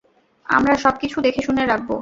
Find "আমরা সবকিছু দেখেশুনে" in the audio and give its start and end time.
0.45-1.63